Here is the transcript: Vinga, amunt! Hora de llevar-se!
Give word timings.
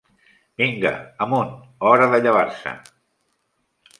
Vinga, 0.61 0.91
amunt! 1.25 1.51
Hora 1.89 2.09
de 2.15 2.21
llevar-se! 2.27 2.73